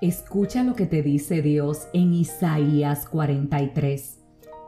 [0.00, 4.18] Escucha lo que te dice Dios en Isaías 43.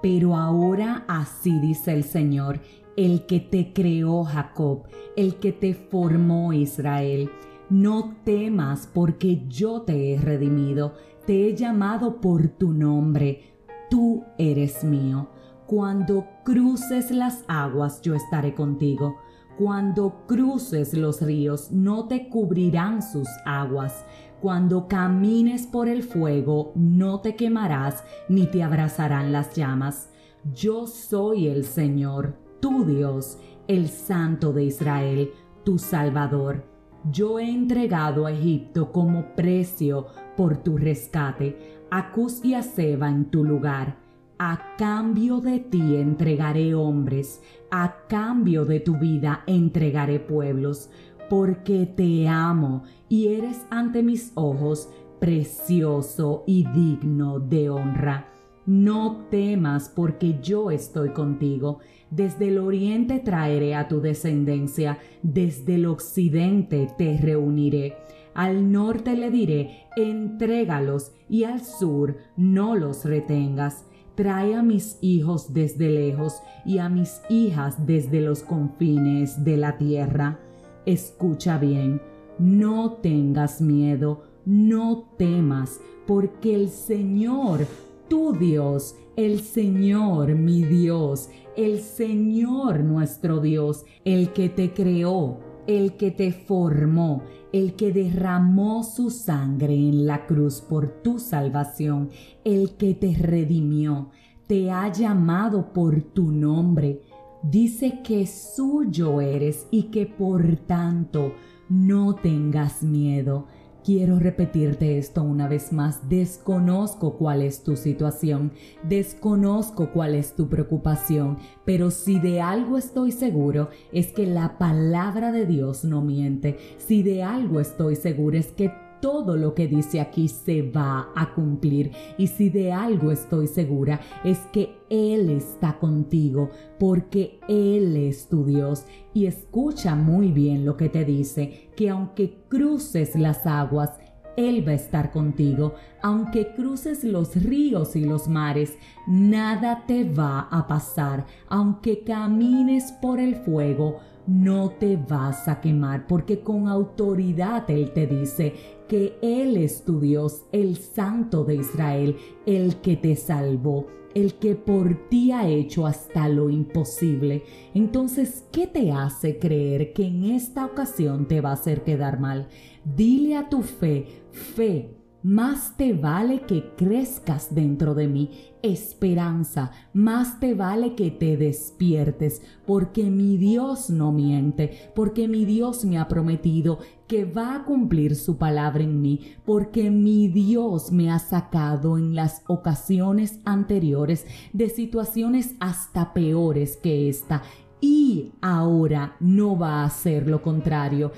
[0.02, 2.60] Pero ahora así dice el Señor,
[2.98, 4.82] el que te creó Jacob,
[5.16, 7.30] el que te formó Israel.
[7.70, 10.96] No temas porque yo te he redimido,
[11.26, 13.54] te he llamado por tu nombre,
[13.88, 15.30] tú eres mío.
[15.66, 19.16] Cuando cruces las aguas yo estaré contigo.
[19.58, 24.04] Cuando cruces los ríos no te cubrirán sus aguas.
[24.40, 30.08] Cuando camines por el fuego no te quemarás ni te abrazarán las llamas.
[30.54, 33.38] Yo soy el Señor, tu Dios,
[33.68, 35.30] el Santo de Israel,
[35.64, 36.64] tu Salvador.
[37.10, 40.06] Yo he entregado a Egipto como precio
[40.36, 44.01] por tu rescate, a Cus y a Seba en tu lugar.
[44.44, 50.90] A cambio de ti entregaré hombres, a cambio de tu vida entregaré pueblos
[51.30, 54.88] porque te amo y eres ante mis ojos
[55.20, 58.26] precioso y digno de honra.
[58.66, 61.78] No temas porque yo estoy contigo.
[62.10, 67.96] Desde el oriente traeré a tu descendencia, desde el occidente te reuniré.
[68.34, 73.84] Al norte le diré, entrégalos, y al sur no los retengas.
[74.14, 79.78] Trae a mis hijos desde lejos y a mis hijas desde los confines de la
[79.78, 80.38] tierra.
[80.84, 82.00] Escucha bien,
[82.38, 87.66] no tengas miedo, no temas, porque el Señor,
[88.08, 95.96] tu Dios, el Señor, mi Dios, el Señor nuestro Dios, el que te creó, el
[95.96, 102.10] que te formó, el que derramó su sangre en la cruz por tu salvación,
[102.44, 104.10] el que te redimió,
[104.46, 107.00] te ha llamado por tu nombre
[107.42, 111.34] dice que suyo eres y que por tanto
[111.68, 113.46] no tengas miedo.
[113.84, 116.08] Quiero repetirte esto una vez más.
[116.08, 118.52] Desconozco cuál es tu situación,
[118.84, 125.32] desconozco cuál es tu preocupación, pero si de algo estoy seguro es que la palabra
[125.32, 126.58] de Dios no miente.
[126.78, 131.34] Si de algo estoy seguro es que todo lo que dice aquí se va a
[131.34, 131.90] cumplir.
[132.16, 138.44] Y si de algo estoy segura es que Él está contigo porque Él es tu
[138.44, 138.86] Dios.
[139.12, 143.90] Y escucha muy bien lo que te dice, que aunque cruces las aguas,
[144.36, 145.74] él va a estar contigo.
[146.00, 151.26] Aunque cruces los ríos y los mares, nada te va a pasar.
[151.48, 158.06] Aunque camines por el fuego, no te vas a quemar, porque con autoridad Él te
[158.06, 158.54] dice
[158.88, 162.16] que Él es tu Dios, el Santo de Israel,
[162.46, 167.42] el que te salvó, el que por ti ha hecho hasta lo imposible.
[167.74, 172.48] Entonces, ¿qué te hace creer que en esta ocasión te va a hacer quedar mal?
[172.84, 178.30] Dile a tu fe, fe, más te vale que crezcas dentro de mí,
[178.62, 185.84] esperanza, más te vale que te despiertes, porque mi Dios no miente, porque mi Dios
[185.84, 191.10] me ha prometido que va a cumplir su palabra en mí, porque mi Dios me
[191.10, 197.42] ha sacado en las ocasiones anteriores de situaciones hasta peores que esta.
[197.84, 201.10] Y ahora no va a ser lo contrario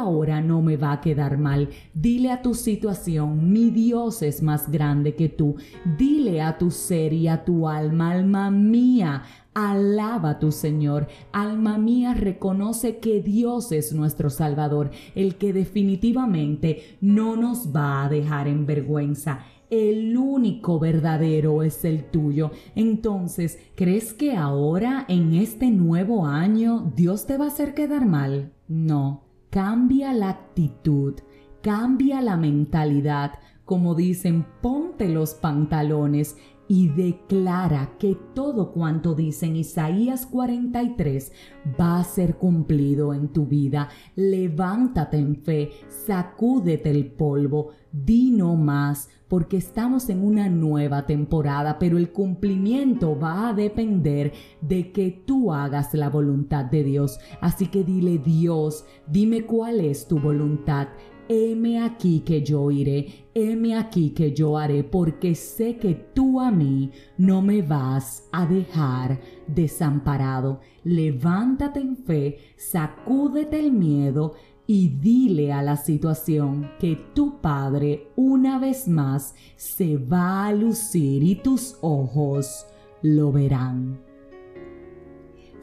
[0.00, 1.68] ahora no me va a quedar mal.
[1.94, 5.56] Dile a tu situación, mi Dios es más grande que tú.
[5.96, 9.22] Dile a tu ser y a tu alma, alma mía,
[9.52, 11.08] Alaba a tu Señor.
[11.32, 18.08] Alma mía, reconoce que Dios es nuestro Salvador, el que definitivamente no nos va a
[18.08, 19.40] dejar en vergüenza
[19.70, 22.50] el único verdadero es el tuyo.
[22.74, 28.52] Entonces, ¿crees que ahora, en este nuevo año, Dios te va a hacer quedar mal?
[28.66, 31.14] No, cambia la actitud,
[31.60, 33.32] cambia la mentalidad.
[33.64, 36.36] Como dicen, ponte los pantalones
[36.70, 41.32] y declara que todo cuanto dice en Isaías 43
[41.80, 43.88] va a ser cumplido en tu vida.
[44.14, 51.76] Levántate en fe, sacúdete el polvo, di no más, porque estamos en una nueva temporada,
[51.80, 57.18] pero el cumplimiento va a depender de que tú hagas la voluntad de Dios.
[57.40, 60.86] Así que dile Dios, dime cuál es tu voluntad
[61.30, 66.50] heme aquí que yo iré, heme aquí que yo haré, porque sé que tú a
[66.50, 70.60] mí no me vas a dejar desamparado.
[70.82, 74.34] Levántate en fe, sacúdete el miedo
[74.66, 81.22] y dile a la situación que tu Padre una vez más se va a lucir
[81.22, 82.66] y tus ojos
[83.02, 84.09] lo verán.